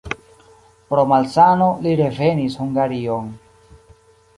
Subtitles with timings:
[0.93, 3.33] Pro malsano li revenis Hungarion.